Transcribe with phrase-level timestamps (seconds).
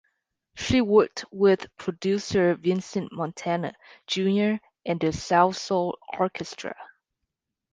[0.55, 3.75] She worked with producer Vincent Montana,
[4.07, 6.75] Junior and the Salsoul Orchestra.